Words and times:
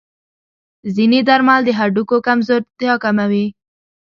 ځینې 0.95 1.19
درمل 1.29 1.61
د 1.65 1.69
هډوکو 1.79 2.17
کمزورتیا 2.27 2.93
کموي. 3.03 3.45